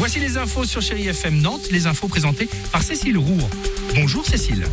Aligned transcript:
Voici 0.00 0.18
les 0.18 0.38
infos 0.38 0.64
sur 0.64 0.80
Chéri 0.80 1.08
FM 1.08 1.42
Nantes, 1.42 1.70
les 1.70 1.86
infos 1.86 2.08
présentées 2.08 2.48
par 2.72 2.82
Cécile 2.82 3.18
Roux. 3.18 3.36
Bonjour 3.94 4.24
Cécile. 4.24 4.64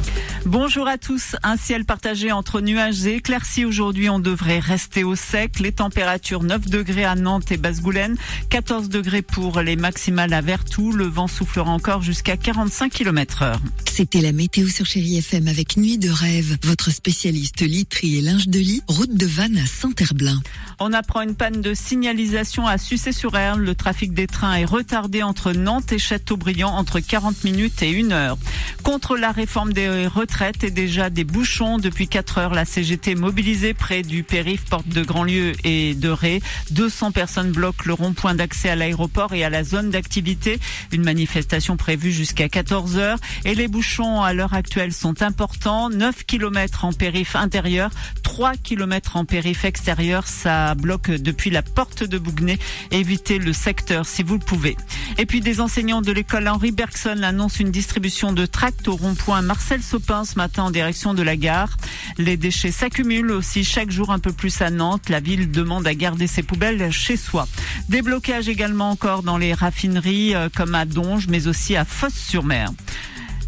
Bonjour 0.46 0.88
à 0.88 0.98
tous. 0.98 1.36
Un 1.43 1.57
ciel 1.57 1.84
partagé 1.84 2.32
entre 2.32 2.61
nuages 2.61 3.05
et 3.05 3.16
éclaircies. 3.16 3.66
Aujourd'hui, 3.66 4.10
on 4.10 4.20
devrait 4.20 4.60
rester 4.60 5.04
au 5.04 5.18
sec. 5.18 5.60
Les 5.60 5.74
températures 5.74 6.43
9 6.43 6.70
degrés 6.70 7.04
à 7.04 7.15
Nantes 7.15 7.51
et 7.51 7.57
Basse-Goulaine, 7.57 8.15
14 8.50 8.87
degrés 8.87 9.21
pour 9.21 9.60
les 9.60 9.75
maximales 9.75 10.32
à 10.32 10.39
Vertou. 10.39 10.93
Le 10.93 11.04
vent 11.07 11.28
soufflera 11.28 11.71
encore 11.71 12.04
jusqu'à 12.04 12.37
45 12.37 12.93
km 12.93 13.42
heure. 13.42 13.59
C'était 13.92 14.21
la 14.21 14.32
météo 14.32 14.70
sur 14.70 14.86
Chéri 14.86 15.18
FM 15.18 15.50
avec 15.50 15.75
Nuit 15.75 15.98
de 15.98 16.09
rêve. 16.09 16.57
Votre 16.64 16.89
spécialiste 16.89 17.62
literie 17.62 18.20
et 18.20 18.21
linge 18.21 18.48
de 18.48 18.59
lit, 18.59 18.82
route 18.87 19.14
de 19.14 19.25
Vannes 19.25 19.57
à 19.57 19.65
Saint-Herblain. 19.65 20.39
On 20.79 20.93
apprend 20.93 21.21
une 21.21 21.36
panne 21.36 21.62
de 21.62 21.73
signalisation 21.73 22.65
à 22.65 22.78
Sucé-sur-Erne. 22.78 23.59
Le 23.59 23.75
trafic 23.75 24.14
des 24.14 24.28
trains 24.28 24.54
est 24.54 24.65
retardé 24.65 25.17
entre 25.24 25.54
Nantes 25.54 25.92
et 25.92 26.00
Châteaubriand 26.00 26.70
entre 26.70 27.00
40 27.00 27.44
minutes 27.44 27.82
et 27.82 28.00
1 28.02 28.12
heure. 28.12 28.38
Contre 28.84 29.18
la 29.18 29.32
réforme 29.32 29.74
des 29.74 30.07
retraites 30.07 30.64
et 30.64 30.71
déjà 30.71 31.10
des 31.10 31.24
bouchons 31.24 31.78
depuis 31.78 32.08
4 32.08 32.38
heures, 32.38 32.53
la 32.53 32.66
CGT 32.66 33.16
mobilisée 33.16 33.73
près 33.73 34.02
du 34.02 34.23
périph' 34.23 34.66
porte 34.70 34.88
de 34.88 35.03
Grandlieu 35.03 35.53
et 35.64 35.94
de 35.95 36.09
Ré. 36.09 36.42
200 36.72 37.12
personnes 37.12 37.52
bloquent 37.52 37.84
le 37.86 37.94
rond-point 37.94 38.36
d'accès 38.36 38.70
à 38.70 38.76
l'aéroport 38.76 39.34
et 39.34 39.44
à 39.44 39.50
la 39.50 39.64
zone 39.64 39.90
d'activité. 39.90 40.59
Une 40.92 41.04
manifestation 41.04 41.78
prévue 41.78 42.12
jusqu'à 42.12 42.50
14 42.50 42.98
heures 42.98 43.20
et 43.46 43.56
les 43.56 43.68
bouchons 43.68 44.22
à 44.22 44.34
l'heure 44.34 44.54
actuelle 44.54 44.94
sont 44.94 45.22
importants. 45.22 45.90
9 45.90 46.26
km 46.26 46.86
en 46.86 46.94
périph' 46.94 47.36
intérieur, 47.36 47.90
3 48.24 48.54
km 48.56 49.18
en 49.18 49.26
périph' 49.26 49.66
extérieur. 49.66 50.28
Ça 50.28 50.76
bloque 50.76 51.12
depuis 51.12 51.50
la 51.50 51.62
porte 51.62 52.04
de 52.04 52.18
Bougnay. 52.18 52.59
Évitez 52.92 53.40
le 53.40 53.54
secteur 53.54 54.06
si 54.06 54.24
vous 54.24 54.36
le 54.36 54.46
pouvez. 54.46 54.78
Et 55.17 55.25
puis 55.25 55.41
des 55.41 55.61
enseignants 55.61 56.02
de 56.02 56.11
l'école 56.11 56.47
Henri 56.47 56.72
Bergson 56.72 57.23
annoncent 57.23 57.59
une 57.59 57.72
distribution 57.72 58.31
de 58.33 58.45
tracts 58.45 58.88
au 58.88 58.95
rond-point 58.95 59.41
Marcel 59.41 59.81
Sopin 59.81 60.25
ce 60.25 60.36
matin 60.36 60.63
en 60.63 60.72
direction 60.72 61.13
de 61.13 61.23
la 61.23 61.36
gare. 61.36 61.77
Les 62.17 62.38
déchets 62.38 62.72
s'accumulent 62.72 63.31
aussi 63.31 63.63
chaque 63.63 63.91
jour 63.91 64.11
un 64.11 64.19
peu 64.19 64.31
plus 64.31 64.61
à 64.61 64.69
Nantes. 64.69 65.09
La 65.09 65.19
ville 65.19 65.52
demande 65.52 65.88
à 65.88 65.94
garder 65.94 66.28
ses 66.28 66.44
poubelles 66.44 66.91
chez 66.91 67.17
soi. 67.17 67.47
Des 67.89 68.02
blocages 68.02 68.50
également 68.50 68.89
encore 68.91 69.23
dans 69.23 69.38
les 69.38 69.53
raffineries 69.53 70.35
euh, 70.35 70.50
comme 70.55 70.75
à 70.75 70.85
Donge 70.85 71.28
mais 71.28 71.47
aussi 71.47 71.75
à 71.75 71.85
Fosse-sur-Mer. 71.85 72.72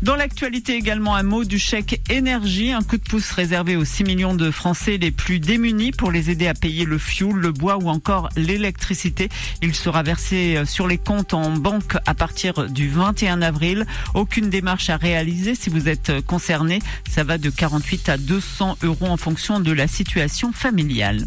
Dans 0.02 0.16
l'actualité 0.16 0.76
également, 0.76 1.14
un 1.14 1.24
mot 1.24 1.44
du 1.44 1.60
chèque 1.60 2.02
énergie, 2.10 2.72
un 2.72 2.82
coup 2.82 2.96
de 2.96 3.04
pouce 3.04 3.32
réservé 3.32 3.76
aux 3.76 3.84
6 3.84 4.06
millions 4.06 4.34
de 4.34 4.50
Français 4.50 4.98
les 4.98 5.12
plus 5.12 5.42
démunis 5.42 5.92
pour 5.92 6.10
les 6.10 6.30
aider 6.30 6.48
à 6.48 6.54
payer 6.54 6.86
le 6.86 6.98
fioul, 6.98 7.38
le 7.38 7.52
bois 7.52 7.76
ou 7.76 7.90
encore 7.90 8.30
l'électricité. 8.38 9.28
Il 9.62 9.76
sera 9.76 10.02
versé 10.02 10.56
euh, 10.56 10.66
sur 10.66 10.88
les 10.88 10.98
comptes 10.98 11.34
en 11.34 11.52
banque 11.52 11.98
à 12.06 12.14
partir 12.14 12.70
du 12.70 12.88
21 12.88 13.42
avril. 13.42 13.86
Aucune 14.14 14.50
démarche 14.50 14.90
à 14.90 14.96
réaliser 14.96 15.54
si 15.54 15.70
vous 15.70 15.90
êtes 15.90 16.12
euh, 16.12 16.22
concerné. 16.22 16.80
Ça 17.10 17.26
va 17.26 17.38
de 17.38 17.50
48 17.50 18.08
à 18.08 18.18
200 18.18 18.78
euros 18.84 19.08
en 19.08 19.18
fonction 19.18 19.60
de 19.60 19.74
la 19.74 19.90
situation 19.90 20.54
familiale. 20.54 21.26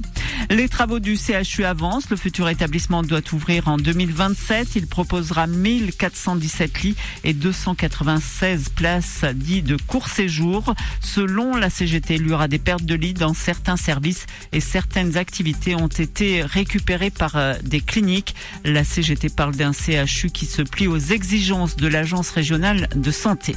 Les 0.48 0.70
travaux 0.70 0.98
du 0.98 1.18
CHU 1.18 1.64
avancent. 1.64 2.08
Le 2.08 2.16
futur 2.16 2.48
établissement 2.48 3.02
doit 3.02 3.20
ouvrir 3.34 3.68
en 3.68 3.76
2027. 3.76 4.76
Il 4.76 4.86
proposera 4.86 5.46
1417 5.46 6.82
lits 6.82 6.96
et 7.22 7.34
296 7.34 8.61
places 8.70 9.24
dites 9.34 9.64
de 9.64 9.76
court 9.76 10.08
séjour. 10.08 10.74
Selon 11.00 11.56
la 11.56 11.70
CGT, 11.70 12.16
il 12.16 12.28
y 12.28 12.32
aura 12.32 12.48
des 12.48 12.58
pertes 12.58 12.84
de 12.84 12.94
lits 12.94 13.14
dans 13.14 13.34
certains 13.34 13.76
services 13.76 14.26
et 14.52 14.60
certaines 14.60 15.16
activités 15.16 15.74
ont 15.74 15.88
été 15.88 16.42
récupérées 16.42 17.10
par 17.10 17.36
euh, 17.36 17.54
des 17.62 17.80
cliniques. 17.80 18.34
La 18.64 18.84
CGT 18.84 19.28
parle 19.28 19.54
d'un 19.54 19.72
CHU 19.72 20.30
qui 20.30 20.46
se 20.46 20.62
plie 20.62 20.86
aux 20.86 20.98
exigences 20.98 21.76
de 21.76 21.86
l'Agence 21.86 22.30
régionale 22.30 22.88
de 22.94 23.10
santé. 23.10 23.54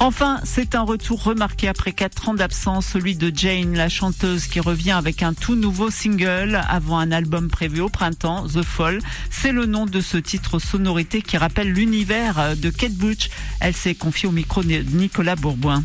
Enfin, 0.00 0.40
c'est 0.44 0.74
un 0.74 0.82
retour 0.82 1.22
remarqué 1.22 1.68
après 1.68 1.92
quatre 1.92 2.28
ans 2.28 2.34
d'absence, 2.34 2.86
celui 2.86 3.14
de 3.14 3.32
Jane, 3.34 3.74
la 3.74 3.88
chanteuse 3.88 4.46
qui 4.46 4.60
revient 4.60 4.92
avec 4.92 5.22
un 5.22 5.32
tout 5.32 5.54
nouveau 5.54 5.90
single 5.90 6.60
avant 6.68 6.98
un 6.98 7.12
album 7.12 7.48
prévu 7.48 7.80
au 7.80 7.88
printemps, 7.88 8.46
The 8.46 8.62
Fall. 8.62 8.98
C'est 9.30 9.52
le 9.52 9.66
nom 9.66 9.86
de 9.86 10.00
ce 10.00 10.16
titre 10.16 10.58
sonorité 10.58 11.22
qui 11.22 11.36
rappelle 11.36 11.72
l'univers 11.72 12.56
de 12.56 12.70
Kate 12.70 12.94
Bush. 12.94 13.30
Elle 13.60 13.74
s'est 13.74 13.94
confiée 13.94 14.28
au 14.28 14.32
micro 14.36 14.62
de 14.62 14.82
Nicolas 14.92 15.34
Bourboin. 15.34 15.82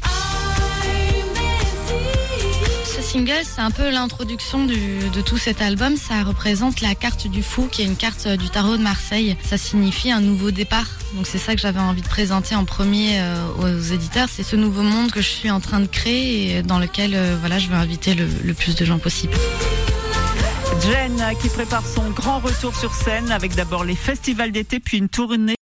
Ce 2.86 3.02
single, 3.02 3.42
c'est 3.44 3.62
un 3.62 3.72
peu 3.72 3.90
l'introduction 3.90 4.66
du- 4.66 5.10
de 5.14 5.22
tout 5.22 5.38
cet 5.38 5.62
album. 5.62 5.96
Ça 5.96 6.24
représente 6.24 6.82
la 6.82 6.94
carte 6.96 7.28
du 7.28 7.42
fou, 7.44 7.68
qui 7.72 7.82
est 7.82 7.86
une 7.86 7.96
carte 7.96 8.26
euh, 8.28 8.36
du 8.38 8.50
tarot 8.50 8.76
de 8.78 8.84
Marseille. 8.84 9.38
Ça 9.44 9.58
signifie 9.58 10.12
un 10.12 10.20
nouveau 10.22 10.52
départ. 10.52 10.88
Donc 11.16 11.26
c'est 11.28 11.38
ça 11.38 11.56
que 11.56 11.62
j'avais 11.62 11.80
envie 11.80 12.02
de 12.02 12.08
présenter 12.08 12.56
en 12.56 12.66
premier 12.66 13.20
euh, 13.20 13.46
aux 13.60 13.80
éditeurs. 13.94 14.28
C'est 14.30 14.44
ce 14.44 14.56
nouveau 14.58 14.84
monde 14.84 15.12
que 15.12 15.22
je 15.22 15.28
suis 15.30 15.50
en 15.50 15.60
train 15.62 15.80
de 15.80 15.88
créer 15.88 16.58
et 16.58 16.62
dans 16.64 16.80
lequel 16.80 17.14
euh, 17.16 17.38
voilà, 17.40 17.58
je 17.58 17.68
veux 17.70 17.76
inviter 17.76 18.14
le, 18.16 18.28
le 18.44 18.54
plus 18.54 18.76
de 18.76 18.84
gens 18.86 19.00
possible. 19.00 19.34
Jen 20.82 21.24
qui 21.42 21.50
prépare 21.50 21.84
son 21.86 22.10
grand 22.10 22.40
retour 22.40 22.76
sur 22.76 22.94
scène 22.94 23.32
avec 23.32 23.54
d'abord 23.56 23.84
les 23.84 23.96
festivals 23.96 24.52
d'été 24.52 24.80
puis 24.80 24.98
une 24.98 25.10
tournée 25.10 25.56